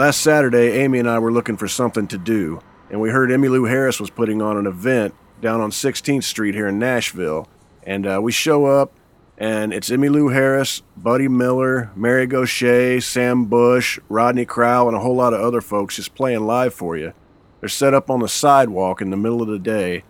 [0.00, 3.68] Last Saturday, Amy and I were looking for something to do, and we heard Emmylou
[3.68, 7.46] Harris was putting on an event down on 16th Street here in Nashville.
[7.82, 8.94] And uh, we show up,
[9.36, 15.16] and it's Emmylou Harris, Buddy Miller, Mary Gauthier, Sam Bush, Rodney Crowell, and a whole
[15.16, 17.12] lot of other folks just playing live for you.
[17.60, 20.04] They're set up on the sidewalk in the middle of the day,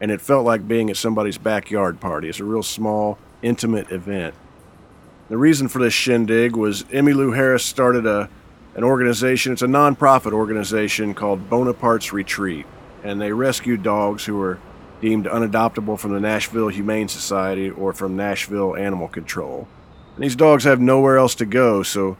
[0.00, 2.28] and it felt like being at somebody's backyard party.
[2.28, 4.34] It's a real small, intimate event.
[5.28, 8.28] The reason for this shindig was Emmylou Harris started a
[8.78, 9.52] an organization.
[9.52, 12.64] It's a nonprofit organization called Bonaparte's Retreat,
[13.02, 14.60] and they rescue dogs who are
[15.00, 19.66] deemed unadoptable from the Nashville Humane Society or from Nashville Animal Control.
[20.14, 22.16] And these dogs have nowhere else to go, so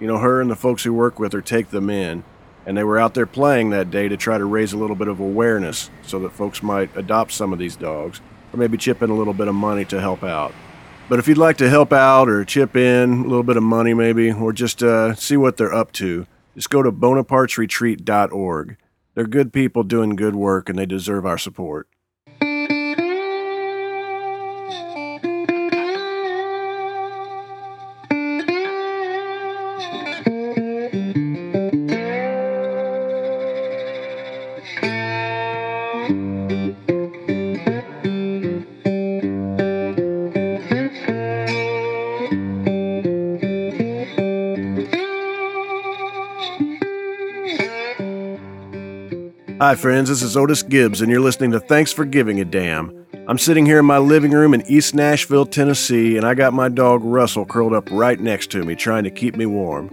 [0.00, 2.24] you know her and the folks who work with her take them in.
[2.64, 5.08] And they were out there playing that day to try to raise a little bit
[5.08, 8.22] of awareness so that folks might adopt some of these dogs
[8.54, 10.54] or maybe chip in a little bit of money to help out.
[11.10, 13.94] But if you'd like to help out or chip in a little bit of money,
[13.94, 18.76] maybe, or just uh, see what they're up to, just go to bonapartesretreat.org.
[19.16, 21.88] They're good people doing good work, and they deserve our support.
[49.70, 50.08] Hi, friends.
[50.08, 53.06] This is Otis Gibbs, and you're listening to Thanks for Giving a Damn.
[53.28, 56.68] I'm sitting here in my living room in East Nashville, Tennessee, and I got my
[56.68, 59.88] dog Russell curled up right next to me, trying to keep me warm.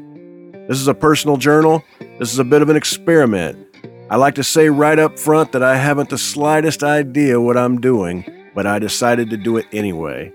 [0.67, 1.83] This is a personal journal.
[2.17, 3.67] This is a bit of an experiment.
[4.09, 7.79] I like to say right up front that I haven't the slightest idea what I'm
[7.79, 8.25] doing,
[8.55, 10.33] but I decided to do it anyway.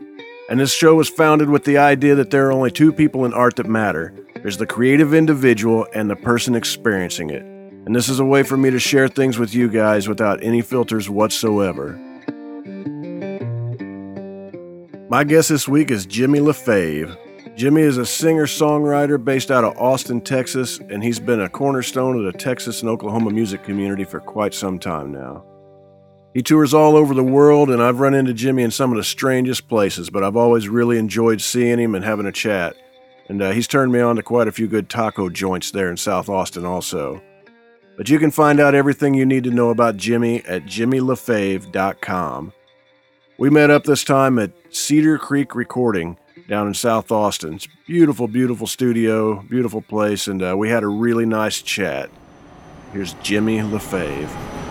[0.51, 3.35] And this show was founded with the idea that there are only two people in
[3.35, 7.52] art that matter there's the creative individual and the person experiencing it.
[7.85, 10.63] And this is a way for me to share things with you guys without any
[10.63, 11.99] filters whatsoever.
[15.09, 17.19] My guest this week is Jimmy LaFave.
[17.57, 22.17] Jimmy is a singer songwriter based out of Austin, Texas, and he's been a cornerstone
[22.17, 25.45] of the Texas and Oklahoma music community for quite some time now.
[26.33, 29.05] He tours all over the world, and I've run into Jimmy in some of the
[29.05, 32.75] strangest places, but I've always really enjoyed seeing him and having a chat.
[33.29, 35.99] And uh, he's turned me on to quite a few good taco joints there in
[35.99, 37.21] South Austin, also.
[37.97, 42.53] But you can find out everything you need to know about Jimmy at jimmylafave.com.
[43.39, 46.17] We met up this time at Cedar Creek Recording
[46.49, 47.55] down in South Austin.
[47.55, 52.11] It's beautiful, beautiful studio, beautiful place, and uh, we had a really nice chat.
[52.93, 54.62] Here's Jimmy LaFave.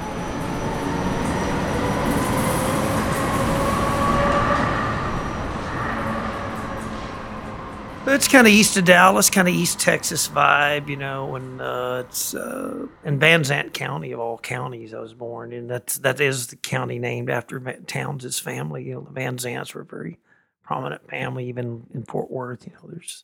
[8.22, 12.04] It's kind of east of Dallas, kind of East Texas vibe, you know, and uh,
[12.06, 14.94] it's uh, in Van Zandt County of all counties.
[14.94, 15.66] I was born in.
[15.66, 18.84] That's that is the county named after Townes' family.
[18.84, 20.20] You know, the Van Zandts were a very
[20.62, 22.68] prominent family, even in Fort Worth.
[22.68, 23.24] You know, there's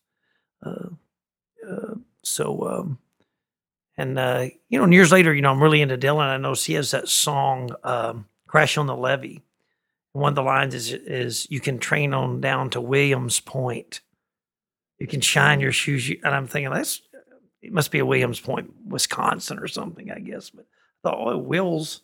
[0.66, 0.90] uh,
[1.70, 1.94] uh,
[2.24, 2.98] so um,
[3.98, 6.26] and uh, you know, and years later, you know, I'm really into Dylan.
[6.26, 9.44] I know he has that song um, "Crash on the Levee."
[10.14, 14.02] One of the lines is is you can train on down to Williams Point
[15.00, 16.10] you can shine your shoes.
[16.24, 17.02] And I'm thinking that's
[17.62, 20.50] it must be a Williams Point, Wisconsin or something, I guess.
[20.50, 20.66] But
[21.04, 22.02] I thought, oh, Wills,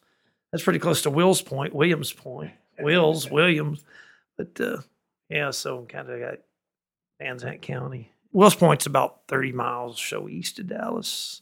[0.52, 3.84] that's pretty close to Wills Point, Williams Point, Wills, Williams.
[4.38, 4.78] But uh,
[5.30, 6.40] yeah, so kind of got
[7.20, 8.12] Van Zandt County.
[8.32, 11.42] Wills Point's about 30 miles so east of Dallas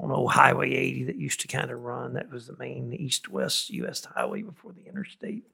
[0.00, 2.14] on old Highway 80 that used to kind of run.
[2.14, 5.44] That was the main east west US highway before the interstate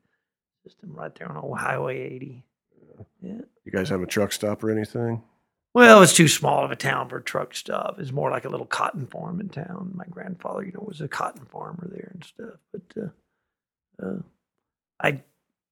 [0.62, 2.44] system right there on old Highway 80.
[3.20, 3.40] Yeah.
[3.64, 5.22] You guys have a truck stop or anything?
[5.74, 7.98] Well, it's too small of a town for a truck stop.
[7.98, 9.90] It's more like a little cotton farm in town.
[9.94, 12.60] My grandfather, you know, was a cotton farmer there and stuff.
[12.70, 14.22] But uh, uh,
[15.02, 15.22] I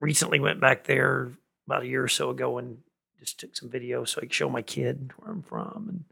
[0.00, 1.32] recently went back there
[1.68, 2.78] about a year or so ago and
[3.20, 6.04] just took some video so I could show my kid where I'm from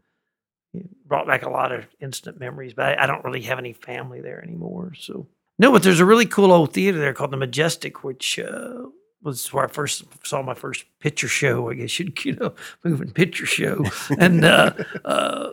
[0.73, 2.73] and brought back a lot of instant memories.
[2.73, 4.93] But I, I don't really have any family there anymore.
[4.97, 5.27] So
[5.59, 8.83] no, but there's a really cool old theater there called the Majestic, which uh,
[9.23, 11.69] was where I first saw my first picture show.
[11.69, 12.53] I guess you'd you know
[12.83, 13.83] moving picture show,
[14.19, 14.73] and uh,
[15.05, 15.51] uh,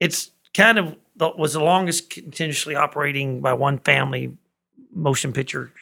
[0.00, 4.36] it's kind of was the longest continuously operating by one family
[4.92, 5.72] motion picture,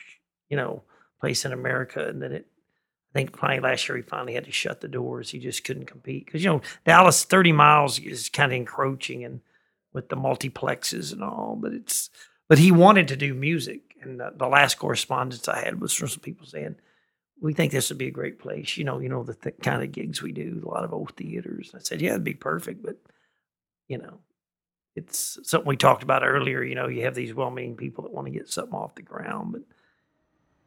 [0.48, 0.82] you know,
[1.20, 2.46] place in America, and then it.
[3.14, 5.30] I think probably last year he finally had to shut the doors.
[5.30, 9.40] He just couldn't compete because you know Dallas thirty miles is kind of encroaching and
[9.94, 12.10] with the multiplexes and all, but it's
[12.48, 16.08] but he wanted to do music, and the, the last correspondence I had was from
[16.08, 16.76] some people saying
[17.40, 18.76] we think this would be a great place.
[18.76, 21.14] You know, you know the th- kind of gigs we do, a lot of old
[21.16, 21.72] theaters.
[21.74, 22.96] I said, yeah, it'd be perfect, but
[23.88, 24.20] you know,
[24.94, 26.62] it's something we talked about earlier.
[26.62, 29.52] You know, you have these well-meaning people that want to get something off the ground,
[29.52, 29.62] but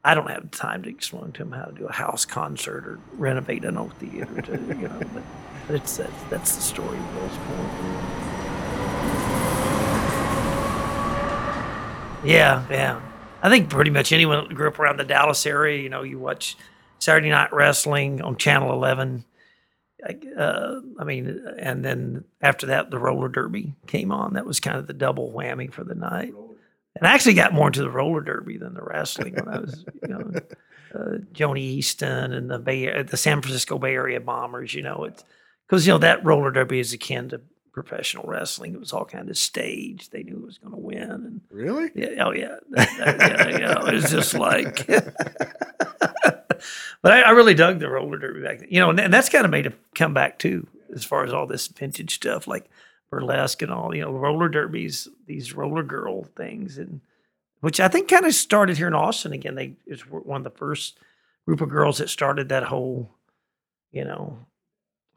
[0.04, 3.00] I don't have time to explain to them how to do a house concert or
[3.14, 4.42] renovate an old theater.
[4.42, 5.24] To you know, but,
[5.68, 7.70] but it's that's, that's the story of Bill's Point.
[12.24, 13.02] Yeah, yeah.
[13.42, 16.20] I think pretty much anyone that grew up around the Dallas area, you know, you
[16.20, 16.58] watch
[17.00, 19.24] Saturday Night Wrestling on Channel 11.
[20.38, 24.34] Uh, I mean, and then after that, the roller derby came on.
[24.34, 26.34] That was kind of the double whammy for the night.
[26.96, 29.86] And I actually got more into the roller derby than the wrestling when I was,
[30.02, 30.32] you know,
[30.96, 34.74] uh, Joanie Weston and the Bay, the San Francisco Bay Area Bombers.
[34.74, 35.24] You know, it's
[35.68, 37.42] because you know that roller derby is akin to
[37.72, 38.74] professional wrestling.
[38.74, 40.12] It was all kind of staged.
[40.12, 41.12] They knew it was going to win.
[41.12, 41.92] And really?
[41.96, 42.26] Yeah.
[42.26, 42.56] Oh yeah.
[42.72, 43.88] That, that, yeah, yeah.
[43.88, 44.86] It was just like.
[47.02, 48.68] but I, I, really dug the roller derby back then.
[48.70, 51.48] You know, and, and that's kind of made a comeback too, as far as all
[51.48, 52.70] this vintage stuff like
[53.10, 53.96] burlesque and all.
[53.96, 57.02] You know, roller derbies, these roller girl things, and
[57.62, 59.56] which I think kind of started here in Austin again.
[59.56, 61.00] They it was one of the first
[61.46, 63.12] group of girls that started that whole,
[63.92, 64.46] you know,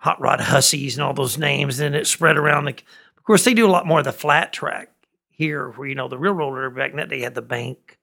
[0.03, 1.79] hot rod hussies and all those names.
[1.79, 2.65] And it spread around.
[2.65, 2.75] The,
[3.17, 4.91] of course, they do a lot more of the flat track
[5.31, 7.99] here, where you know the real roller back in that day had the bank,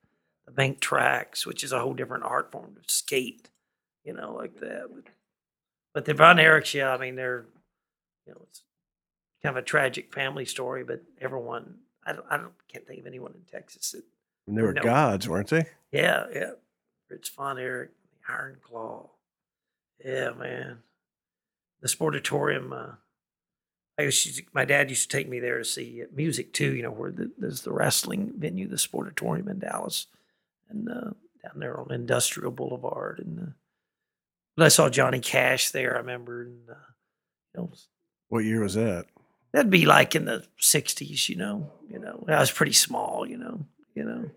[0.46, 3.50] the bank tracks, which is a whole different art form to skate,
[4.04, 4.88] you know, like that.
[4.94, 5.04] But,
[5.94, 7.46] but the Von Erichs, yeah, I mean they're,
[8.26, 8.64] you know, it's
[9.44, 13.08] kind of a tragic family story, but everyone, I don't, I don't, can't think of
[13.08, 14.04] anyone in Texas that.
[14.48, 15.66] And they were gods, weren't they?
[15.92, 16.52] Yeah, yeah.
[17.08, 17.92] Fritz Von Erich,
[18.30, 19.10] Iron Claw.
[20.04, 20.78] Yeah, man
[21.82, 22.72] the sportatorium.
[22.72, 22.96] Uh,
[23.98, 26.74] I used my dad used to take me there to see music too.
[26.76, 30.08] You know where the, there's the wrestling venue, the sportatorium in Dallas,
[30.70, 31.12] and uh,
[31.44, 33.20] down there on Industrial Boulevard.
[33.20, 33.52] And uh,
[34.56, 35.96] but I saw Johnny Cash there.
[35.96, 36.44] I remember.
[36.44, 36.74] And, uh,
[37.54, 37.72] you know,
[38.30, 39.06] what year was that?
[39.52, 41.28] That'd be like in the '60s.
[41.28, 43.28] You know, you know, I was pretty small.
[43.28, 43.66] You know,
[43.96, 44.30] you know,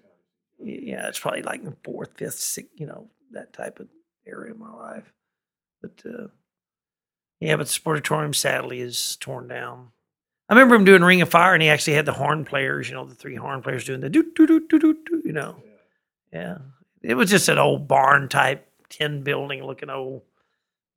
[0.59, 3.89] yeah, it's probably like the fourth, fifth, sixth, you know, that type of
[4.27, 5.13] area of my life.
[5.81, 6.27] But uh,
[7.43, 9.89] yeah, but the sportatorium sadly is torn down.
[10.49, 12.95] I remember him doing Ring of Fire, and he actually had the horn players, you
[12.95, 15.57] know, the three horn players doing the do do do do do do, you know.
[16.33, 16.59] Yeah,
[17.03, 20.23] it was just an old barn type tin building looking old,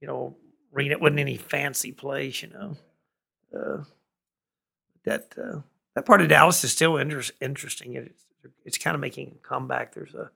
[0.02, 0.36] you know,
[0.72, 0.92] arena.
[0.92, 2.78] It wasn't any fancy place, you know.
[3.58, 3.84] Uh,
[5.06, 5.62] that uh,
[5.96, 7.96] that part of Dallas is still inter- interesting.
[7.96, 8.24] It's
[8.66, 9.96] it's kind of making a comeback.
[9.96, 10.30] There's a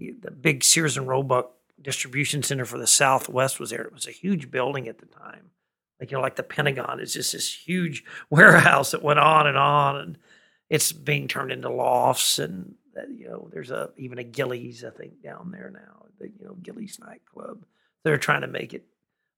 [0.00, 3.82] the, the big Sears and Roebuck distribution center for the Southwest was there.
[3.82, 5.50] It was a huge building at the time.
[6.00, 9.56] Like, you know, like the Pentagon is just this huge warehouse that went on and
[9.56, 9.96] on.
[9.96, 10.18] And
[10.68, 12.38] it's being turned into lofts.
[12.38, 16.28] And, uh, you know, there's a even a Gilley's I think, down there now, the,
[16.28, 17.64] you know, Gilley's nightclub.
[18.04, 18.84] They're trying to make it.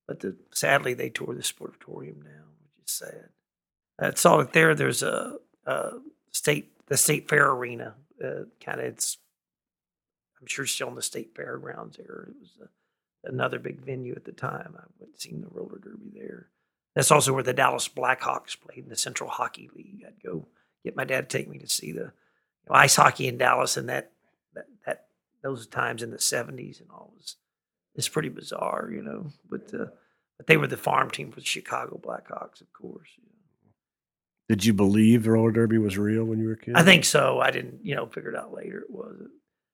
[0.06, 3.28] But the, sadly, they tore the sportatorium down, which is sad.
[4.00, 5.36] At Salt Lake there, there's a,
[5.66, 5.90] a
[6.32, 7.94] state, the State Fair Arena.
[8.22, 9.18] Uh, kind of, it's
[10.40, 12.28] I'm sure still in the state fairgrounds there.
[12.30, 14.74] It was a, another big venue at the time.
[14.76, 16.48] I went and seen the roller derby there.
[16.94, 20.04] That's also where the Dallas Blackhawks played in the Central Hockey League.
[20.06, 20.46] I'd go
[20.84, 23.76] get my dad to take me to see the you know, ice hockey in Dallas,
[23.76, 24.12] and that
[24.54, 25.06] that that
[25.42, 27.36] those times in the '70s and all was
[27.94, 29.30] it's pretty bizarre, you know.
[29.48, 29.86] But uh,
[30.36, 33.08] but they were the farm team for the Chicago Blackhawks, of course.
[33.16, 33.28] You know.
[34.48, 36.74] Did you believe the roller derby was real when you were a kid?
[36.74, 37.38] I think so.
[37.40, 38.80] I didn't, you know, figure it out later.
[38.80, 39.30] It wasn't.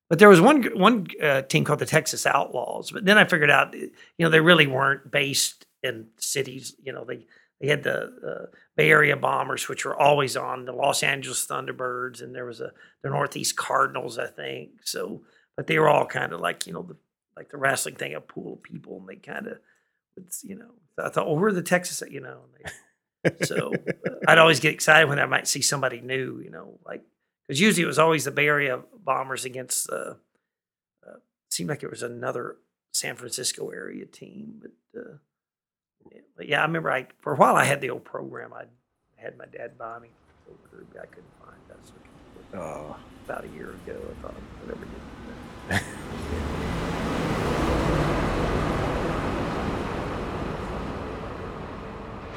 [0.09, 2.91] But there was one one uh, team called the Texas Outlaws.
[2.91, 6.75] But then I figured out, you know, they really weren't based in cities.
[6.83, 7.27] You know, they
[7.61, 12.23] they had the uh, Bay Area Bombers, which were always on the Los Angeles Thunderbirds,
[12.23, 14.71] and there was a the Northeast Cardinals, I think.
[14.85, 15.23] So,
[15.57, 16.97] but they were all kind of like you know the
[17.37, 19.59] like the wrestling thing, a pool of people, and they kind of,
[20.17, 22.43] it's you know, I thought, oh, we're the Texas, you know.
[23.25, 26.79] They, so uh, I'd always get excited when I might see somebody new, you know,
[26.85, 27.03] like
[27.47, 30.17] because usually it was always the Bay Area bombers against the.
[31.07, 31.17] Uh,
[31.51, 32.57] seemed like it was another
[32.93, 35.17] San Francisco area team, but, uh,
[36.13, 38.53] yeah, but yeah, I remember I for a while I had the old program.
[38.53, 38.65] I
[39.17, 40.09] had my dad buy me.
[40.49, 42.59] I couldn't find that.
[42.59, 42.97] oh.
[43.27, 45.81] About a year ago, I thought I never did.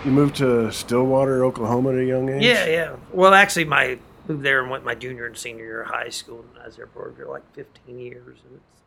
[0.06, 2.42] You moved to Stillwater, Oklahoma at a young age?
[2.42, 2.96] Yeah, yeah.
[3.12, 6.40] Well, actually, my moved there and went my junior and senior year of high school,
[6.40, 8.40] and I was there for like 15 years.
[8.46, 8.82] And it's,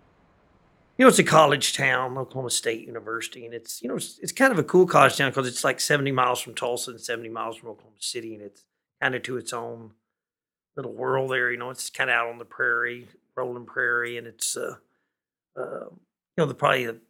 [0.96, 4.32] you know, it's a college town, Oklahoma State University, and it's, you know, it's, it's
[4.32, 7.28] kind of a cool college town because it's like 70 miles from Tulsa and 70
[7.28, 8.64] miles from Oklahoma City, and it's
[9.00, 9.92] kind of to its own
[10.76, 11.50] little world there.
[11.50, 14.76] You know, it's kind of out on the prairie, rolling prairie, and it's, uh,
[15.56, 17.00] uh, you know, the probably the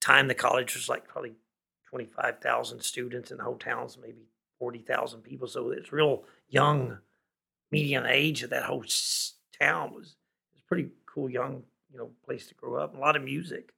[0.00, 1.32] time the college was like probably
[1.90, 4.26] 25,000 students, and the whole town's maybe
[4.58, 5.48] forty thousand people.
[5.48, 6.98] So it's real young,
[7.70, 8.84] median age of that whole
[9.60, 10.16] town was
[10.54, 12.94] was pretty cool, young you know place to grow up.
[12.94, 13.72] A lot of music.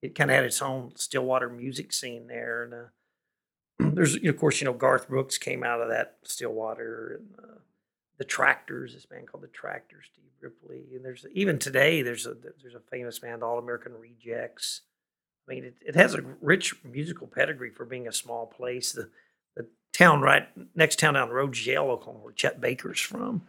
[0.00, 4.60] It kind of had its own Stillwater music scene there, and uh, there's of course
[4.60, 7.58] you know Garth Brooks came out of that Stillwater, and uh,
[8.18, 12.34] the Tractors, this band called the Tractors, Steve Ripley, and there's even today there's a
[12.34, 14.82] there's a famous band, All American Rejects.
[15.48, 18.92] I mean, it, it has a rich musical pedigree for being a small place.
[18.92, 19.08] The
[19.98, 23.42] town right next town down the road, Yale, Oklahoma, where Chet Baker's from.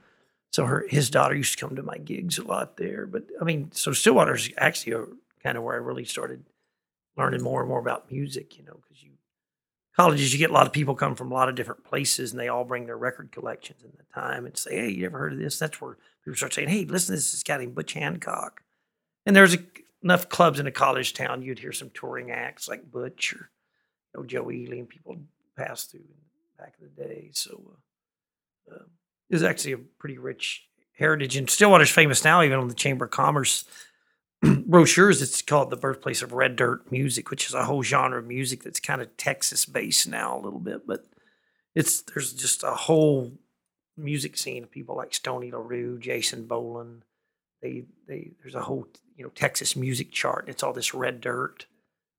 [0.51, 3.06] So her his daughter used to come to my gigs a lot there.
[3.06, 5.06] But I mean, so Stillwater's actually a,
[5.44, 6.44] kind of where I really started
[7.15, 8.58] learning more and more about music.
[8.58, 9.12] You know, because you
[9.96, 12.39] colleges you get a lot of people come from a lot of different places, and
[12.39, 15.34] they all bring their record collections in the time and say, "Hey, you ever heard
[15.34, 18.63] of this?" That's where people start saying, "Hey, listen, this this guy named Butch Hancock."
[19.27, 19.60] And there's a,
[20.01, 23.51] enough clubs in a college town you'd hear some touring acts like Butch or
[24.15, 25.18] you know, Joe Ely and people
[25.56, 26.06] pass through
[26.59, 27.29] back in the day.
[27.33, 27.77] So
[28.69, 28.83] uh, uh,
[29.29, 31.35] it was actually a pretty rich heritage.
[31.37, 33.63] And Stillwater's famous now, even on the Chamber of Commerce
[34.41, 35.21] brochures.
[35.21, 38.63] It's called the birthplace of red dirt music, which is a whole genre of music
[38.63, 40.85] that's kind of Texas based now a little bit.
[40.85, 41.05] But
[41.75, 43.33] it's there's just a whole
[43.97, 47.03] music scene of people like Stoney LaRue, Jason Boland.
[47.61, 50.45] They they there's a whole you know Texas music chart.
[50.47, 51.65] It's all this red dirt.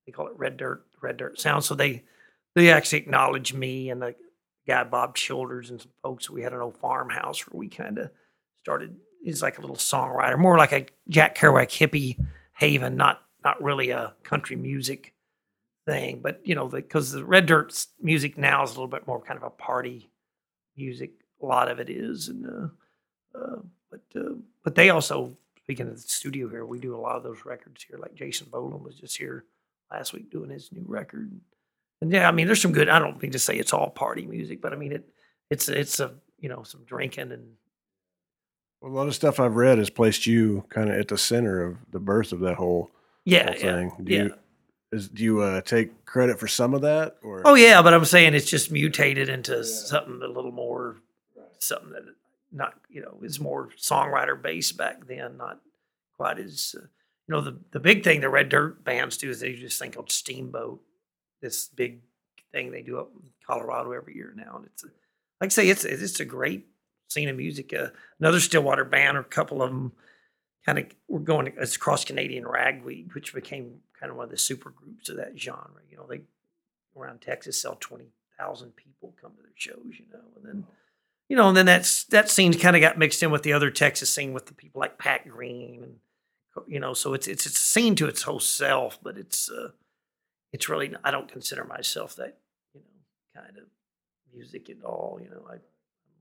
[0.06, 1.64] They call it red dirt, red dirt sound.
[1.64, 2.04] So they
[2.54, 4.14] they actually acknowledge me and the
[4.67, 6.31] guy Bob Childers and some folks.
[6.31, 8.11] We had an old farmhouse where we kind of
[8.62, 8.97] started.
[9.23, 12.17] He's like a little songwriter, more like a Jack Kerouac hippie
[12.55, 15.14] haven, not not really a country music
[15.87, 16.21] thing.
[16.23, 19.07] But you know, because the, the red dirt s- music now is a little bit
[19.07, 20.11] more kind of a party
[20.76, 21.12] music.
[21.43, 25.95] A lot of it is, and uh, uh, but uh, but they also speaking of
[25.95, 27.99] the studio here, we do a lot of those records here.
[27.99, 29.45] Like Jason Boland was just here
[29.90, 31.31] last week doing his new record.
[32.00, 32.88] And yeah, I mean, there's some good.
[32.88, 35.09] I don't mean to say it's all party music, but I mean it.
[35.50, 37.54] It's it's a you know some drinking and
[38.80, 41.62] Well, a lot of stuff I've read has placed you kind of at the center
[41.62, 42.90] of the birth of that whole,
[43.25, 43.92] yeah, whole yeah, thing.
[44.02, 44.23] Do yeah.
[44.23, 44.35] you
[44.92, 48.04] is do you uh, take credit for some of that or Oh yeah, but I'm
[48.04, 50.97] saying it's just mutated into something a little more,
[51.59, 52.04] something that
[52.52, 55.61] not you know is more songwriter based back then, not
[56.16, 59.40] quite as uh, you know the the big thing the Red Dirt bands do is
[59.40, 60.80] they just think thing called Steamboat,
[61.40, 62.00] this big
[62.52, 64.92] thing they do up in Colorado every year now, and it's like
[65.40, 66.66] I say it's it's a great
[67.09, 67.73] scene of music.
[67.73, 69.92] Uh, another Stillwater band, or a couple of them,
[70.64, 74.38] kind of were going as cross Canadian ragweed, which became kind of one of the
[74.38, 75.80] super groups of that genre.
[75.90, 76.23] You know, they
[76.97, 80.66] around Texas sell twenty thousand people come to their shows, you know, and then
[81.28, 83.70] you know, and then that's that scene kind of got mixed in with the other
[83.70, 85.94] Texas scene with the people like Pat Green and
[86.66, 89.68] you know, so it's it's it's a scene to its whole self, but it's uh
[90.52, 92.38] it's really I don't consider myself that
[92.75, 93.64] you know kind of
[94.35, 95.19] music at all.
[95.23, 95.61] You know, I, I'm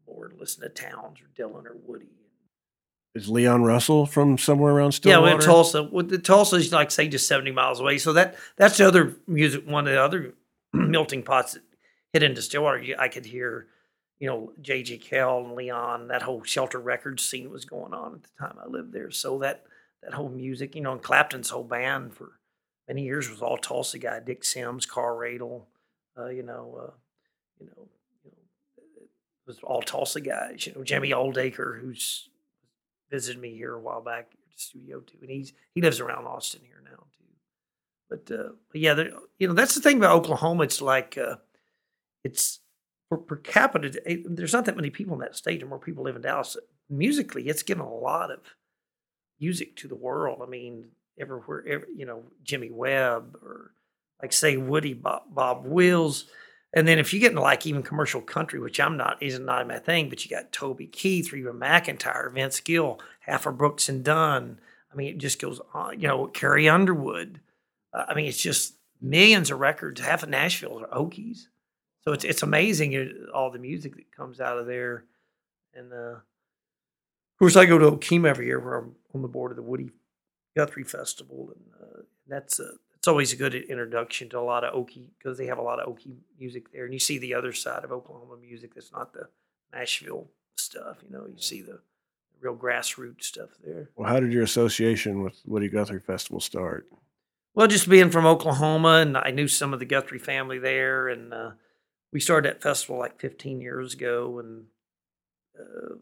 [0.08, 2.10] more listen to Townes or Dylan or Woody.
[3.16, 5.22] is Leon Russell from somewhere around Yeah, Stillwater?
[5.24, 5.84] well, in Tulsa.
[5.84, 7.98] Well, the Tulsa is like say just seventy miles away.
[7.98, 9.68] So that that's the other music.
[9.68, 10.34] One of the other
[10.74, 11.64] melting pots that
[12.14, 12.84] hit into Stillwater.
[12.98, 13.68] I could hear,
[14.20, 14.98] you know, J.J.
[14.98, 16.08] Cale and Leon.
[16.08, 19.12] That whole Shelter Records scene was going on at the time I lived there.
[19.12, 19.66] So that
[20.04, 22.39] that whole music, you know, and Clapton's whole band for
[22.90, 24.20] many years was all Tulsa guy.
[24.20, 25.64] Dick Sims, Carl Radle,
[26.18, 26.92] uh, you know, uh,
[27.60, 27.88] you know,
[28.26, 29.08] you know,
[29.48, 30.68] was all Tulsa guys.
[30.68, 32.30] You know, Jimmy Oldaker, who's
[33.10, 36.26] visited me here a while back at the studio too, and he's he lives around
[36.26, 37.26] Austin here now too.
[38.10, 39.02] But, uh, yeah,
[39.38, 40.64] you know that's the thing about Oklahoma.
[40.64, 41.38] It's like uh,
[42.24, 42.60] it's
[43.10, 44.02] per, per capita.
[44.06, 46.58] eh, There's not that many people in that state, and more people live in Dallas.
[46.90, 48.40] Musically, it's given a lot of
[49.40, 50.42] music to the world.
[50.44, 50.88] I mean,
[51.20, 53.72] everywhere, every, you know, Jimmy Webb or
[54.22, 56.26] like say Woody Bob, Bob Wills.
[56.74, 59.68] And then if you get into like even commercial country, which I'm not, isn't not
[59.68, 64.04] my thing, but you got Toby Keith, Reba McEntire, Vince Gill, Half of Brooks and
[64.04, 64.60] Dunn.
[64.92, 66.00] I mean, it just goes on.
[66.00, 67.40] You know, Carrie Underwood.
[67.94, 70.02] Uh, I mean, it's just millions of records.
[70.02, 71.48] Half of Nashville are Okies,
[72.04, 75.06] so it's it's amazing all the music that comes out of there.
[75.74, 76.24] And uh, of
[77.40, 79.92] course, I go to Okemah every year, where I'm on the board of the Woody
[80.56, 84.74] Guthrie Festival, and uh, that's a it's always a good introduction to a lot of
[84.74, 87.54] Okie because they have a lot of Okie music there, and you see the other
[87.54, 89.30] side of Oklahoma music that's not the
[89.74, 90.28] Nashville
[90.58, 90.98] stuff.
[91.04, 91.80] You know, you see the
[92.42, 93.90] real grassroots stuff there.
[93.96, 96.88] Well, how did your association with Woody Guthrie Festival start?
[97.54, 101.34] Well, just being from Oklahoma, and I knew some of the Guthrie family there, and
[101.34, 101.52] uh,
[102.12, 104.66] we started that festival like 15 years ago, and
[105.60, 105.96] uh,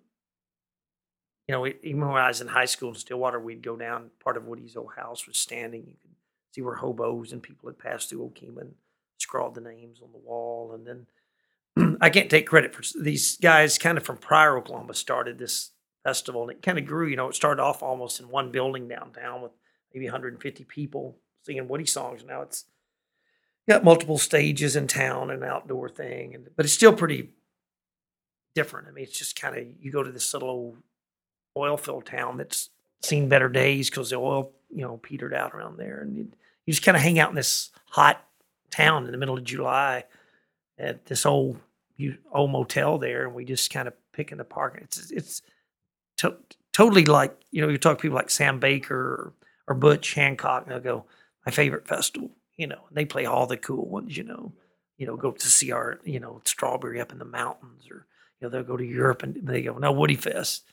[1.48, 4.12] you know, even when I was in high school in Stillwater, we'd go down.
[4.22, 5.82] Part of Woody's old house was standing.
[5.88, 6.12] You could
[6.54, 8.76] see where hobos and people had passed through Okemah and
[9.18, 13.78] scrawled the names on the wall, and then I can't take credit for these guys.
[13.78, 15.72] Kind of from Pryor, Oklahoma, started this
[16.04, 17.08] festival, and it kind of grew.
[17.08, 19.52] You know, it started off almost in one building downtown with
[19.94, 22.26] maybe 150 people singing Woody songs.
[22.26, 22.66] Now it's
[23.70, 27.30] got multiple stages in town, and outdoor thing, and but it's still pretty
[28.54, 28.90] different.
[28.90, 30.76] I mean, it's just kind of you go to this little
[31.58, 32.70] oil field town that's
[33.02, 36.28] seen better days because the oil, you know, petered out around there, and you,
[36.68, 38.24] just kind of hang out in this hot
[38.72, 40.04] town in the middle of July
[40.78, 41.60] at this old
[42.32, 44.78] old motel there, and we just kind of pick in the park.
[44.82, 45.42] It's it's
[46.18, 46.36] to,
[46.74, 49.34] totally like you know you talk to people like Sam Baker or,
[49.68, 51.06] or Butch Hancock, and they'll go
[51.46, 54.52] my favorite festival, you know, and they play all the cool ones, you know,
[54.98, 58.06] you know, go to see our you know Strawberry up in the mountains, or
[58.40, 60.66] you know they'll go to Europe and they go no Woody Fest.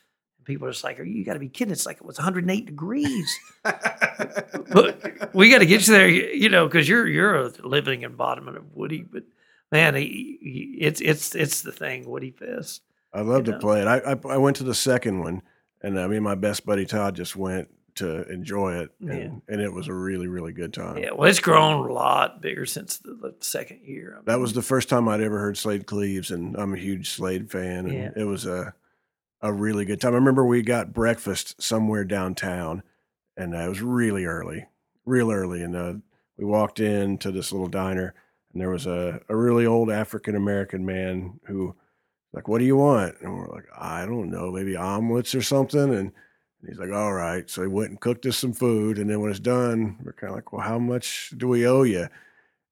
[0.45, 1.71] People are just like, "Are you got to be kidding?
[1.71, 6.67] It's like it was 108 degrees." but we got to get you there, you know,
[6.67, 9.01] because you're you're a living embodiment of Woody.
[9.01, 9.23] But
[9.71, 12.81] man, he, he- it's it's it's the thing, Woody Fest.
[13.13, 13.59] I love to know.
[13.59, 13.87] play it.
[13.87, 15.41] I, I I went to the second one,
[15.81, 19.09] and uh, I mean my best buddy Todd just went to enjoy it, and,
[19.47, 19.53] Yeah.
[19.53, 20.97] and it was a really really good time.
[20.97, 24.17] Yeah, well, it's grown a lot bigger since the, the second year.
[24.19, 27.09] I That was the first time I'd ever heard Slaid Cleaves, and I'm a huge
[27.11, 28.11] Slaid fan, and Yeah.
[28.15, 28.73] it was a
[29.45, 30.13] a really good time.
[30.13, 32.81] I remember we got breakfast somewhere downtown,
[33.37, 34.65] and uh, it was really early,
[35.05, 35.93] real early, and uh,
[36.37, 38.15] we walked into this little diner,
[38.51, 41.75] and there was a, a really old African American man who,
[42.33, 43.15] like, what do you want?
[43.21, 46.11] And we're like, I don't know, maybe omelets or something, and
[46.67, 47.47] he's like, all right.
[47.47, 50.31] So he went and cooked us some food, and then when it's done, we're kind
[50.31, 52.07] of like, well, how much do we owe you?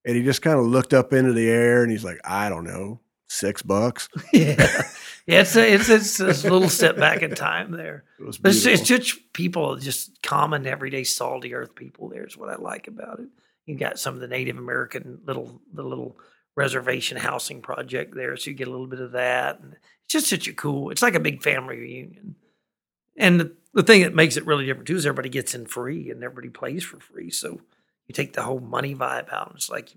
[0.05, 2.65] And he just kind of looked up into the air and he's like, I don't
[2.65, 4.09] know, six bucks.
[4.33, 4.83] yeah,
[5.25, 5.41] yeah.
[5.41, 8.03] It's a, it's it's a little step back in time there.
[8.19, 12.09] It was But it's, it's just people, just common, everyday, salty earth people.
[12.09, 13.27] There is what I like about it.
[13.65, 16.17] You got some of the Native American little the little
[16.55, 19.59] reservation housing project there, so you get a little bit of that.
[19.59, 20.89] And it's just such a cool.
[20.89, 22.35] It's like a big family reunion.
[23.15, 26.09] And the, the thing that makes it really different too is everybody gets in free
[26.09, 27.29] and everybody plays for free.
[27.29, 27.61] So
[28.07, 29.49] you take the whole money vibe out.
[29.49, 29.93] And it's like,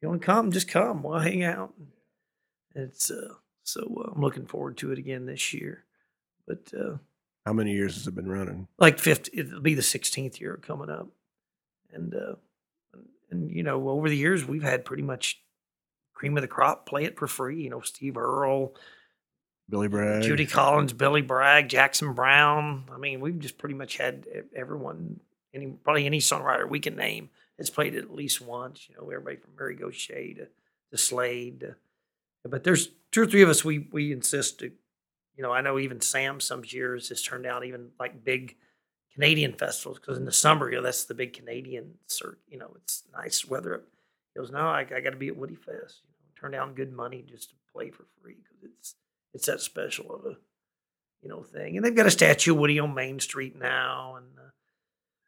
[0.00, 1.02] you want to come, just come.
[1.02, 1.72] We'll hang out.
[2.74, 5.84] It's uh, so uh, I'm looking forward to it again this year.
[6.46, 6.96] But uh,
[7.46, 8.68] How many years has it been running?
[8.78, 11.08] like 50 it'll be the 16th year coming up
[11.92, 12.34] and uh
[13.30, 15.40] and, you know over the years we've had pretty much
[16.12, 18.74] cream of the crop play it for free you know steve earle
[19.68, 20.22] Billy Bragg?
[20.22, 25.20] judy collins billy bragg jackson browne i mean we've just pretty much had everyone
[25.54, 29.08] any probably any songwriter we can name has played it at least once you know
[29.10, 30.46] everybody from mary Gauthier to,
[30.90, 31.74] to slaid to,
[32.48, 34.72] but there's two or three of us we we insist to
[35.36, 38.56] you know, I know even Sam some years has turned out even like big
[39.12, 41.94] Canadian festivals because in the summer, you know, that's the big Canadian.
[42.48, 43.82] You know, it's nice weather.
[44.32, 46.02] He goes, no, I, I got to be at Woody Fest.
[46.04, 48.94] You know, turn down good money just to play for free because it's
[49.32, 50.36] it's that special of a
[51.22, 51.76] you know thing.
[51.76, 54.50] And they've got a statue of Woody on Main Street now, and uh,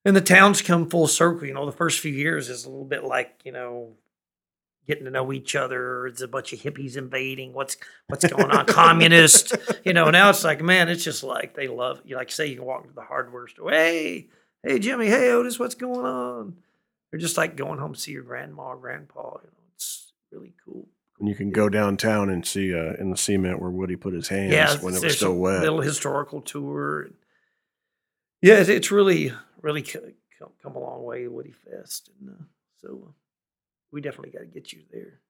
[0.05, 1.47] and the town's come full circle.
[1.47, 3.95] You know, the first few years is a little bit like you know
[4.87, 6.07] getting to know each other.
[6.07, 7.53] It's a bunch of hippies invading.
[7.53, 7.77] What's
[8.09, 8.67] what's going on?
[8.67, 9.55] Communist.
[9.85, 12.17] You know, now it's like, man, it's just like they love you.
[12.17, 13.71] Like, say you can walk into the hardware store.
[13.71, 14.27] Hey,
[14.65, 15.07] hey, Jimmy.
[15.07, 15.61] Hey, Otis.
[15.61, 16.57] What's going on?
[17.11, 19.39] They're just like going home to see your grandma or grandpa.
[19.43, 20.89] You know, it's really cool.
[21.21, 24.29] And you can go downtown and see uh, in the cement where Woody put his
[24.29, 25.61] hands yeah, when it was still a wet.
[25.61, 27.09] little historical tour.
[28.43, 32.43] Yeah, it's, it's really, really come, come a long way, Woody Fest, and uh,
[32.81, 33.13] so uh,
[33.97, 35.21] we definitely got to get you there.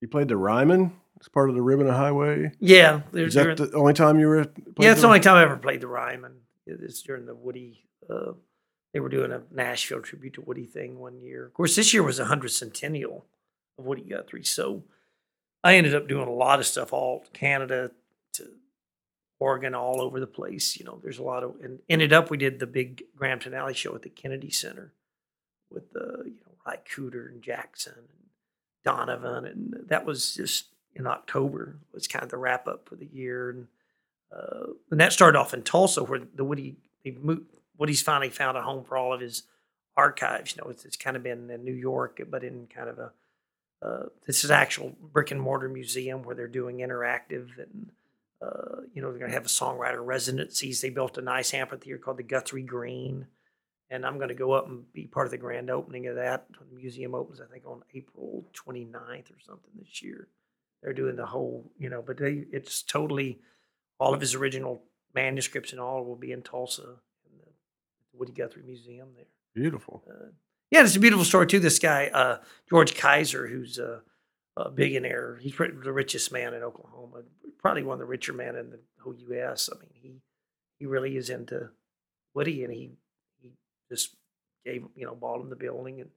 [0.00, 2.52] You played the Ryman as part of the Ribbon of Highway.
[2.60, 4.46] Yeah, there's Is that the only time you were?
[4.78, 6.36] Yeah, it's the only time I ever played the Ryman.
[6.68, 7.84] It's during the Woody.
[8.08, 8.34] Uh,
[8.94, 11.46] they were doing a Nashville tribute to Woody thing one year.
[11.46, 13.26] Of course, this year was a hundred centennial
[13.76, 14.84] of Woody Guthrie, so
[15.64, 17.90] I ended up doing a lot of stuff, all Canada
[18.34, 18.50] to
[19.40, 20.76] Oregon, all over the place.
[20.78, 23.74] You know, there's a lot of, and ended up we did the big Graham Alley
[23.74, 24.92] show at the Kennedy Center
[25.72, 28.28] with the you know Ry Cooder and Jackson and
[28.84, 31.76] Donovan, and that was just in October.
[31.92, 33.66] It Was kind of the wrap up for the year, and
[34.32, 38.56] uh, and that started off in Tulsa, where the Woody they moved, Woody's finally found
[38.56, 39.44] a home for all of his
[39.96, 40.54] archives.
[40.54, 43.12] You know, it's, it's kind of been in New York, but in kind of a
[43.82, 47.90] uh, this is actual brick and mortar museum where they're doing interactive and
[48.42, 50.80] uh, you know they're going to have a songwriter residencies.
[50.80, 53.26] They built a nice amphitheater called the Guthrie Green,
[53.90, 56.46] and I'm going to go up and be part of the grand opening of that.
[56.52, 60.28] The museum opens, I think, on April 29th or something this year.
[60.82, 63.40] They're doing the whole, you know, but they it's totally
[63.98, 67.50] all of his original manuscripts and all will be in Tulsa in the
[68.14, 69.26] Woody Guthrie Museum there.
[69.54, 70.02] Beautiful.
[70.08, 70.30] Uh,
[70.70, 71.58] yeah, it's a beautiful story too.
[71.58, 74.02] This guy, uh, George Kaiser, who's a,
[74.56, 75.38] a billionaire.
[75.42, 77.22] He's the richest man in Oklahoma,
[77.58, 79.68] probably one of the richer men in the whole U.S.
[79.72, 80.20] I mean, he
[80.78, 81.70] he really is into
[82.34, 83.09] Woody, and he he
[83.90, 84.14] just
[84.64, 86.10] gave you know bought him the building and,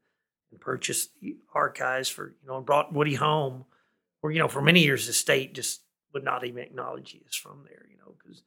[0.51, 3.65] and purchased the archives for you know and brought Woody home,
[4.21, 5.81] where you know for many years the state just
[6.13, 8.43] would not even acknowledge he is from there, you know, because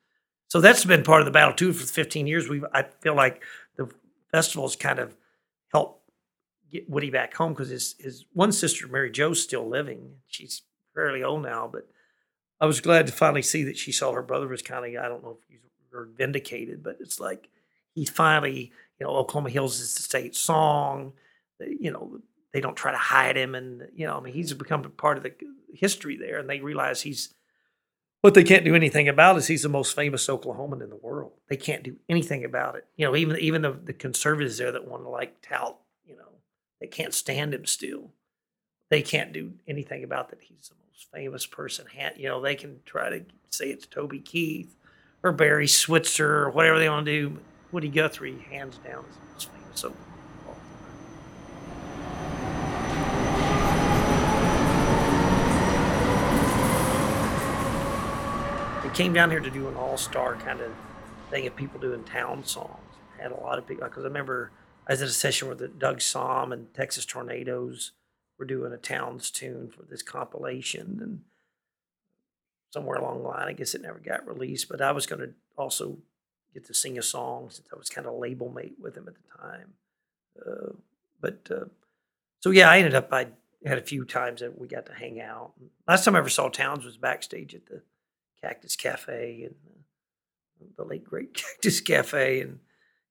[0.49, 2.49] so that's been part of the battle too for 15 years.
[2.49, 3.43] We I feel like
[3.77, 3.91] the
[4.31, 5.17] festivals kind of
[5.73, 6.03] helped
[6.71, 10.17] get Woody back home because his his one sister Mary Jo's still living.
[10.29, 10.63] She's
[10.95, 11.89] fairly old now, but
[12.61, 15.09] I was glad to finally see that she saw her brother was kind of I
[15.09, 15.61] don't know if he's
[16.17, 17.49] vindicated, but it's like
[17.95, 21.13] he finally you know Oklahoma Hills is the state song.
[21.61, 22.21] You know
[22.53, 25.23] they don't try to hide him, and you know I mean he's become part of
[25.23, 25.33] the
[25.73, 27.35] history there, and they realize he's
[28.27, 31.33] what they can't do anything about is he's the most famous Oklahoman in the world.
[31.49, 32.85] They can't do anything about it.
[32.97, 36.41] You know, even even the, the conservatives there that want to like tout, you know,
[36.81, 38.11] they can't stand him still.
[38.91, 40.41] They can't do anything about that.
[40.43, 41.87] He's the most famous person.
[42.17, 44.75] You know, they can try to say it's Toby Keith
[45.23, 47.39] or Barry Switzer or whatever they want to do.
[47.73, 49.93] Woody Guthrie, hands down, is the most famous all.
[58.85, 60.73] We came down here to do an all-star kind of
[61.29, 62.79] thing of people doing Townes songs.
[63.19, 64.53] Had a lot of people because I remember
[64.87, 67.93] I was at a session the Doug Sahm and Texas Tornadoes
[68.39, 71.23] were doing a Townes tune for this compilation, and
[72.71, 74.69] somewhere along the line, I guess it never got released.
[74.69, 75.99] But I was going to also
[76.57, 79.15] get to sing a song since I was kind of label mate with him at
[79.15, 79.75] the time.
[80.41, 80.73] Uh,
[81.21, 81.67] but uh,
[82.41, 83.29] so yeah, I ended up I
[83.65, 85.53] had a few times that we got to hang out.
[85.87, 87.83] Last time I ever saw Townes was backstage at the
[88.43, 89.55] Cactus Cafe and
[90.61, 92.61] uh, the late great Cactus Cafe, and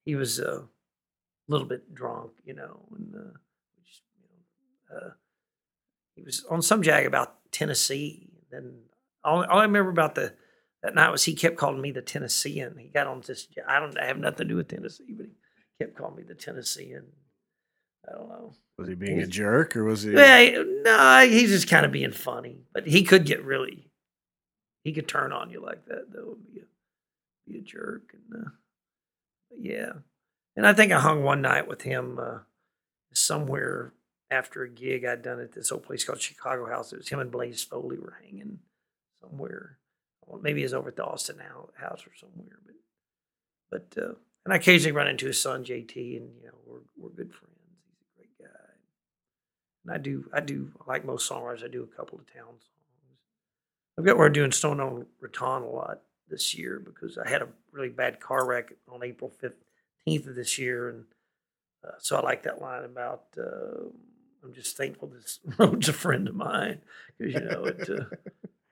[0.03, 3.38] he was uh, a little bit drunk, you know, and uh,
[3.86, 4.01] just,
[4.89, 5.12] you know,
[6.15, 8.29] he was on some jag about Tennessee.
[8.49, 8.73] Then
[9.23, 10.34] all, all I remember about the
[10.86, 12.76] that night was he kept calling me the Tennessean.
[12.78, 13.48] He got on this.
[13.67, 16.36] I don't I have nothing to do with Tennessee, but he kept calling me the
[16.36, 17.06] Tennessean.
[18.08, 18.54] I don't know.
[18.78, 20.12] Was he being a jerk or was he?
[20.12, 23.89] Yeah, no, he's just kind of being funny, but he could get really,
[24.84, 28.50] he could turn on you like that though, be a, be a jerk, and uh,
[29.50, 29.93] but yeah.
[30.56, 32.39] And I think I hung one night with him uh,
[33.12, 33.93] somewhere
[34.30, 36.93] after a gig I'd done at this old place called Chicago House.
[36.93, 38.60] It was him and Blaze Foley were hanging
[39.19, 39.80] somewhere.
[40.41, 41.39] Maybe he's over at the Austin
[41.75, 42.75] House or somewhere, but
[43.93, 44.13] but uh,
[44.45, 47.55] and I occasionally run into his son JT, and you know we're we're good friends.
[47.89, 48.73] He's a great guy.
[49.85, 53.19] And I do, I do, like most songwriters, I do a couple of Townes songs.
[53.97, 57.47] I've got we're doing Snowin' on Raton a lot this year because I had a
[57.71, 61.05] really bad car wreck on April fifteenth of this year, and
[61.83, 63.88] uh, so I like that line about uh,
[64.43, 66.81] I'm just thankful this road's a friend of mine
[67.17, 68.15] because you know it uh,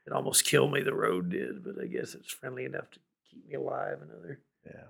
[0.05, 0.81] it almost killed me.
[0.81, 3.99] The road did, but I guess it's friendly enough to keep me alive.
[4.01, 4.83] Another Yeah.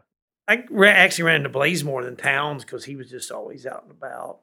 [0.45, 3.91] I actually ran into Blaze more than Townes because he was just always out and
[3.91, 4.39] about.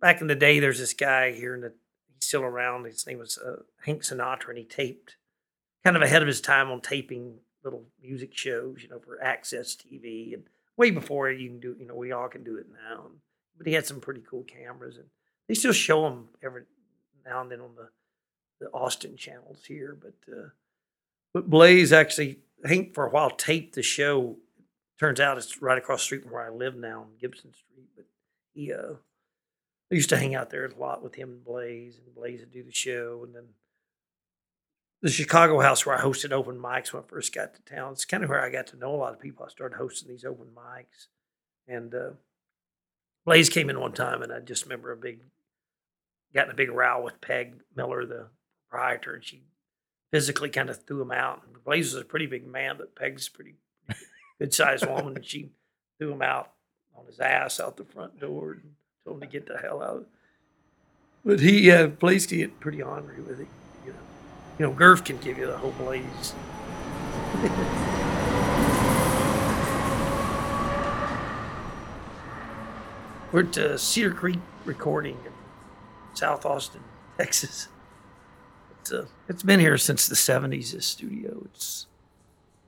[0.00, 2.84] Back in the day, there's this guy here, and he's still around.
[2.84, 5.16] His name was uh, Hank Sinatra, and he taped
[5.84, 9.76] kind of ahead of his time on taping little music shows, you know, for Access
[9.76, 10.44] TV, and
[10.76, 13.06] way before you can do, you know, we all can do it now.
[13.56, 15.06] But he had some pretty cool cameras, and
[15.48, 16.62] they still show them every
[17.24, 17.88] now and then on the
[18.60, 19.96] the Austin channels here.
[20.00, 20.48] But uh,
[21.32, 24.36] but Blaze actually, Hank for a while taped the show
[24.98, 27.88] turns out it's right across the street from where I live now on Gibson Street.
[27.94, 28.06] But
[28.54, 28.94] he, uh,
[29.90, 32.52] I used to hang out there a lot with him and Blaze, and Blaze would
[32.52, 33.44] do the show, and then
[35.02, 37.92] the Chicago house where I hosted open mics when I first got to town.
[37.92, 39.44] It's kind of where I got to know a lot of people.
[39.44, 41.08] I started hosting these open mics,
[41.68, 42.10] and uh,
[43.24, 45.20] Blaze came in one time, and I just remember a big,
[46.34, 48.28] got in a big row with Peg Miller, the
[48.68, 49.42] proprietor, and she
[50.10, 51.42] physically kind of threw him out.
[51.64, 53.54] Blaze was a pretty big man, but Peg's a pretty
[54.38, 55.50] good sized woman, and she
[55.98, 56.52] threw him out
[56.96, 58.74] on his ass out the front door and
[59.04, 60.06] told him to get the hell out.
[61.24, 63.48] But he, uh, Blaze get pretty ornery with it.
[63.84, 63.98] You know,
[64.58, 66.34] you know, Gurf can give you the whole Blaze.
[73.32, 75.32] We're at uh, Cedar Creek recording in
[76.14, 76.82] South Austin,
[77.18, 77.68] Texas.
[78.86, 81.42] It's, uh, it's been here since the 70s, this studio.
[81.46, 81.88] It's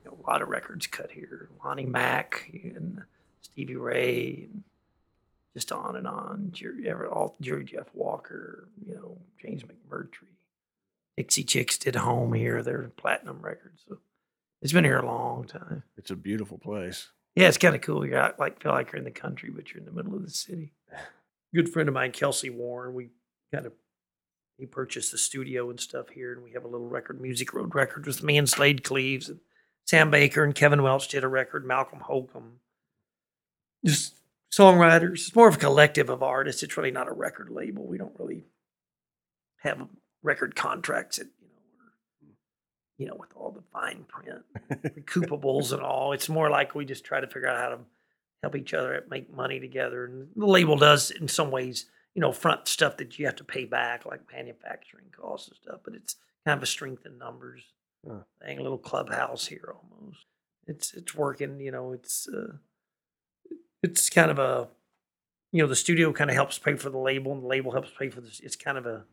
[0.04, 1.48] you know, a lot of records cut here.
[1.64, 3.02] Lonnie Mack and
[3.40, 4.64] Stevie Ray, and
[5.54, 6.48] just on and on.
[6.50, 10.34] Jerry, all, Jerry Jeff Walker, you know, James McMurtry.
[11.16, 12.64] Dixie Chicks did home here.
[12.64, 13.84] They're platinum records.
[13.88, 13.98] So
[14.60, 15.84] it's been here a long time.
[15.96, 17.10] It's a beautiful place.
[17.36, 18.04] Yeah, it's kind of cool.
[18.04, 20.24] You're out, like feel like you're in the country, but you're in the middle of
[20.24, 20.72] the city.
[21.54, 22.94] Good friend of mine, Kelsey Warren.
[22.94, 23.10] We
[23.52, 23.72] kind of
[24.58, 27.74] he purchased the studio and stuff here, and we have a little record, Music Road
[27.74, 29.38] Records, with me and Slaid Cleaves and
[29.86, 32.58] Sam Baker and Kevin Welch did a record, Malcolm Holcombe.
[33.84, 34.14] Just
[34.52, 35.12] songwriters.
[35.12, 36.64] It's more of a collective of artists.
[36.64, 37.86] It's really not a record label.
[37.86, 38.44] We don't really
[39.58, 39.86] have
[40.22, 42.34] record contracts that you know,
[42.98, 44.42] you know, with all the fine print,
[44.96, 46.12] recoupables and all.
[46.12, 47.78] It's more like we just try to figure out how to
[48.42, 50.04] help each other make money together.
[50.04, 53.44] And the label does, in some ways, you know, front stuff that you have to
[53.44, 55.80] pay back, like manufacturing costs and stuff.
[55.84, 56.16] But it's
[56.46, 57.62] kind of a strength in numbers
[58.06, 58.18] Huh.
[58.40, 60.24] thing, a little clubhouse here almost.
[60.66, 61.60] It's it's working.
[61.60, 62.56] You know, it's uh,
[63.82, 64.68] it's kind of a
[65.52, 67.90] you know the studio kind of helps pay for the label, and the label helps
[67.98, 68.40] pay for this.
[68.40, 69.04] It's kind of a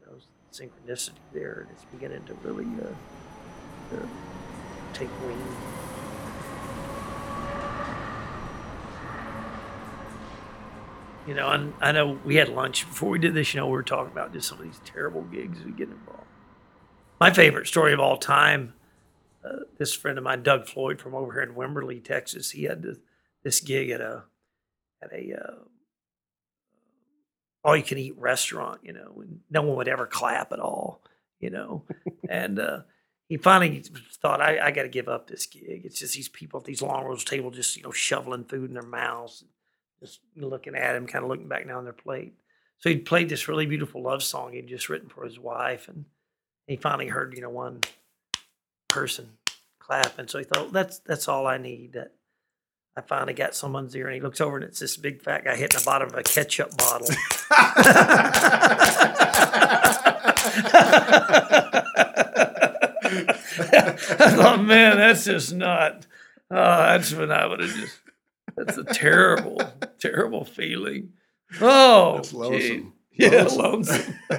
[0.00, 0.18] you know,
[0.52, 4.06] synchronicity there, and it's beginning to really uh, uh,
[4.92, 5.85] take wing.
[11.26, 13.52] You know, and I know we had lunch before we did this.
[13.52, 16.22] You know, we were talking about just some of these terrible gigs we get involved.
[17.20, 18.74] My favorite story of all time.
[19.44, 22.84] Uh, this friend of mine, Doug Floyd, from over here in Wimberley, Texas, he had
[23.44, 24.24] this, gig at a
[25.02, 25.54] at a uh,
[27.66, 31.02] all you can eat restaurant, you know, and no one would ever clap at all,
[31.40, 31.84] you know.
[32.28, 32.80] and uh,
[33.28, 33.82] he finally
[34.22, 35.82] thought, I, I got to give up this gig.
[35.84, 38.74] It's just these people at these long rows table, just you know, shoveling food in
[38.74, 39.44] their mouths,
[40.00, 42.34] just looking at him, kind of looking back down on their plate.
[42.78, 46.04] So he'd played this really beautiful love song he'd just written for his wife, and
[46.66, 47.80] he finally heard, you know, one
[48.88, 49.30] person
[49.78, 51.94] clap, and so he thought, that's that's all I need.
[51.94, 52.12] That
[52.96, 55.56] I finally got someone's ear, and he looks over, and it's this big fat guy
[55.56, 57.08] hitting the bottom of a ketchup bottle.
[63.58, 66.06] I thought, man, that's just not.
[66.50, 67.98] Oh, that's when I would have just.
[68.56, 69.60] That's a terrible,
[70.00, 71.10] terrible feeling.
[71.60, 72.36] Oh, That's gee.
[72.36, 72.92] lonesome.
[73.18, 74.14] Yeah, Lonesome.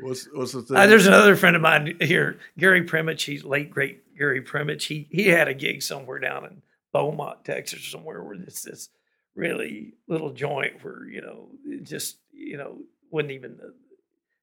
[0.00, 0.76] what's what's the thing?
[0.76, 3.24] Uh, there's another friend of mine here, Gary Primich.
[3.24, 4.82] He's late great Gary Primich.
[4.82, 8.88] He he had a gig somewhere down in Beaumont, Texas, or somewhere where it's this
[9.34, 12.78] really little joint where you know it just you know
[13.10, 13.58] wasn't even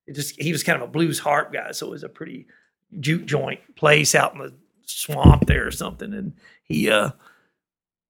[0.06, 2.46] it just he was kind of a blues harp guy, so it was a pretty
[3.00, 6.12] juke joint place out in the swamp there or something.
[6.12, 7.10] And he uh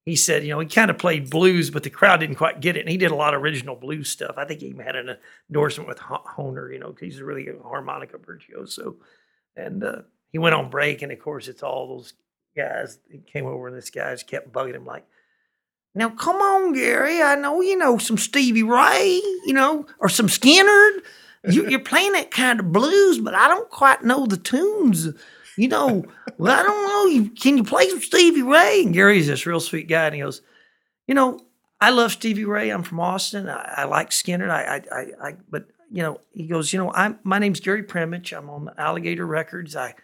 [0.04, 2.76] he said, you know, he kind of played blues, but the crowd didn't quite get
[2.76, 2.80] it.
[2.80, 4.34] And he did a lot of original blues stuff.
[4.36, 5.16] I think he even had an
[5.48, 8.96] endorsement with Hohner, you know, because he's a really harmonica virtuoso.
[9.54, 12.14] And uh, he went on break, and of course, it's all those
[12.56, 12.98] guys.
[13.10, 15.06] He came over, and this guy just kept bugging him like,
[15.94, 17.22] "Now, come on, Gary.
[17.22, 21.02] I know you know some Stevie Ray, you know, or some Skynyrd.
[21.44, 25.08] You, you're playing that kind of blues, but I don't quite know the tunes."
[25.58, 26.06] You know,
[26.38, 27.30] well, I don't know.
[27.38, 28.84] Can you play some Stevie Ray?
[28.84, 30.40] And Gary's this real sweet guy, and he goes,
[31.06, 31.40] you know,
[31.78, 32.70] I love Stevie Ray.
[32.70, 33.50] I'm from Austin.
[33.50, 34.50] I, I like Skynyrd.
[34.50, 37.82] I, I, I, I, but you know, he goes, you know, I'm my name's Gary
[37.82, 38.36] Primich.
[38.36, 39.76] I'm on Alligator Records.
[39.76, 39.94] I,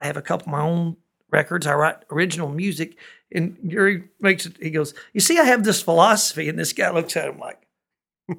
[0.00, 0.96] I have a couple of my own
[1.30, 1.68] records.
[1.68, 2.96] I write original music.
[3.32, 4.56] And Gary makes it.
[4.60, 7.60] He goes, you see, I have this philosophy, and this guy looks at him like,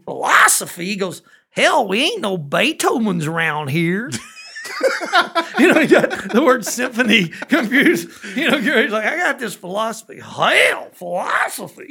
[0.03, 0.85] philosophy.
[0.85, 1.21] He goes,
[1.57, 4.11] hell, we ain't no Beethoven's around here.
[5.59, 8.09] you know, he got the word symphony confused.
[8.35, 10.19] You know, Gary's like, I got this philosophy.
[10.19, 11.89] Hell, philosophy.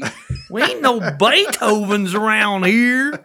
[0.50, 3.24] We ain't no Beethoven's around here.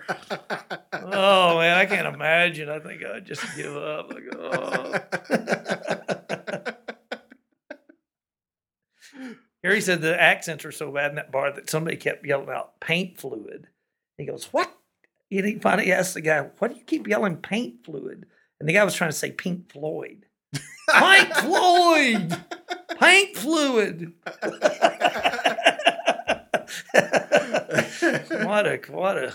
[0.93, 2.69] Oh man, I can't imagine.
[2.69, 4.11] I think I'd just give up.
[4.11, 4.95] Like, oh.
[9.63, 12.79] Gary said the accents are so bad in that bar that somebody kept yelling out
[12.79, 13.67] paint fluid.
[14.17, 14.71] He goes, What?
[15.31, 18.25] And he finally asked the guy, Why do you keep yelling paint fluid?
[18.59, 20.25] And the guy was trying to say Pink Floyd.
[20.91, 22.37] Pink Floyd!
[22.99, 24.13] Paint fluid!
[28.43, 29.33] what a, what a,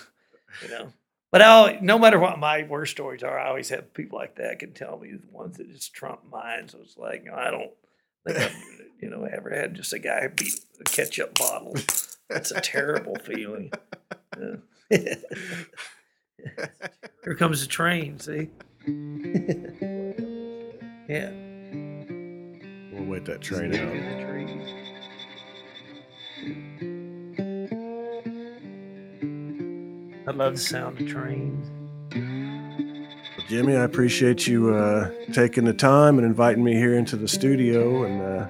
[0.62, 0.92] you know.
[1.32, 4.58] But I'll, no matter what my worst stories are, I always have people like that
[4.58, 6.68] can tell me the ones that just trump mine.
[6.68, 7.72] So it's like, I don't
[8.24, 8.56] think I've,
[9.00, 11.74] you know, ever had just a guy beat a ketchup bottle.
[12.28, 13.72] That's a terrible feeling.
[14.38, 14.56] Yeah.
[14.90, 15.16] Here
[17.36, 18.48] comes the train, see?
[21.08, 21.30] yeah.
[22.92, 23.92] We'll wait that train Through out.
[23.92, 24.72] the trees.
[30.28, 31.70] I love the sound of trains.
[33.48, 38.02] Jimmy, I appreciate you uh, taking the time and inviting me here into the studio
[38.04, 38.48] and uh,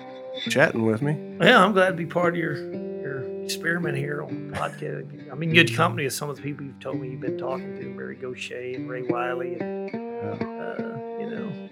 [0.48, 1.12] chatting with me.
[1.40, 2.85] Yeah, I'm glad to be part of your your
[3.46, 5.30] experiment here on podcast.
[5.30, 7.76] I'm in good company with some of the people you've told me you've been talking
[7.76, 10.34] to, Mary Gauthier and Ray Wylie, and uh,
[11.20, 11.68] you know.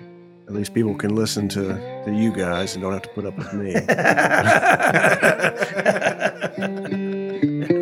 [0.46, 3.36] At least people can listen to, to you guys and don't have to put up
[3.36, 3.74] with me.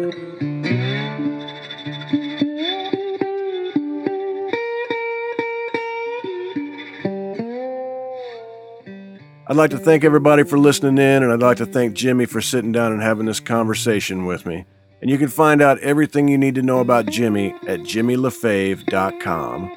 [9.52, 12.40] I'd like to thank everybody for listening in, and I'd like to thank Jimmy for
[12.40, 14.64] sitting down and having this conversation with me.
[15.02, 19.70] And you can find out everything you need to know about Jimmy at jimmylafave.com.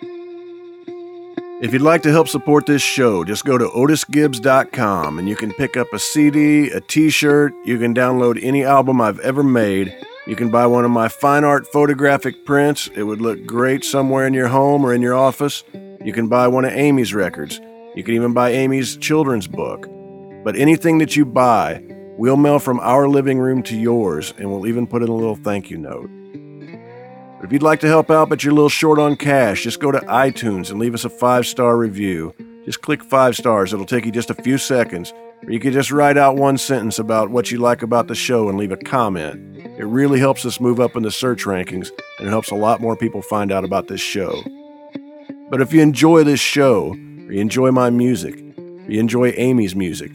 [1.61, 5.51] If you'd like to help support this show, just go to otisgibbs.com and you can
[5.51, 9.93] pick up a CD, a t shirt, you can download any album I've ever made.
[10.25, 12.89] You can buy one of my fine art photographic prints.
[12.95, 15.65] It would look great somewhere in your home or in your office.
[16.01, 17.59] You can buy one of Amy's records.
[17.95, 19.88] You can even buy Amy's children's book.
[20.43, 21.81] But anything that you buy,
[22.17, 25.38] we'll mail from our living room to yours, and we'll even put in a little
[25.38, 26.10] thank you note.
[27.38, 29.79] But if you'd like to help out but you're a little short on cash, just
[29.79, 32.36] go to iTunes and leave us a five star review.
[32.65, 35.13] Just click five stars, it'll take you just a few seconds.
[35.43, 38.49] Or you can just write out one sentence about what you like about the show
[38.49, 39.58] and leave a comment.
[39.77, 42.81] It really helps us move up in the search rankings, and it helps a lot
[42.81, 44.43] more people find out about this show.
[45.49, 49.75] But if you enjoy this show, or you enjoy my music, or you enjoy Amy's
[49.75, 50.11] music,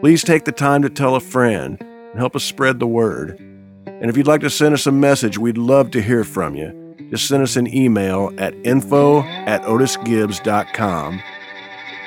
[0.00, 3.38] please take the time to tell a friend and help us spread the word.
[3.86, 6.96] And if you'd like to send us a message, we'd love to hear from you.
[7.10, 11.22] Just send us an email at info at otisgibbs.com.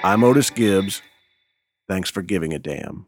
[0.03, 1.01] I'm Otis Gibbs.
[1.87, 3.07] Thanks for giving a damn.